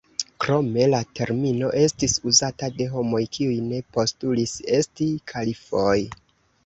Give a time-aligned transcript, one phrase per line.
[0.43, 5.97] Krome, la termino estis uzata de homoj kiuj ne postulis esti kalifoj.